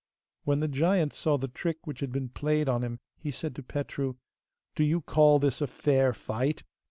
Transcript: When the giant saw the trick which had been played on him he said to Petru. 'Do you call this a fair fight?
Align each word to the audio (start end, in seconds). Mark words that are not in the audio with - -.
When 0.45 0.61
the 0.61 0.67
giant 0.67 1.13
saw 1.13 1.37
the 1.37 1.47
trick 1.47 1.85
which 1.85 1.99
had 1.99 2.11
been 2.11 2.29
played 2.29 2.67
on 2.67 2.81
him 2.83 2.99
he 3.19 3.29
said 3.29 3.55
to 3.57 3.61
Petru. 3.61 4.15
'Do 4.73 4.83
you 4.83 5.01
call 5.01 5.37
this 5.37 5.61
a 5.61 5.67
fair 5.67 6.11
fight? 6.11 6.63